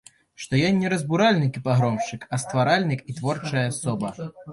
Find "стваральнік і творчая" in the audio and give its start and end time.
2.45-3.63